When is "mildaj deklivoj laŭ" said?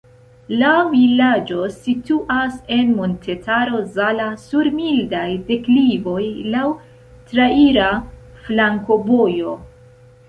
4.79-6.65